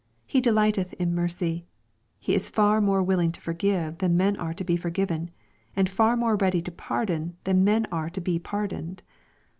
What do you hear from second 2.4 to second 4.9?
far more willing to forgive than men are to be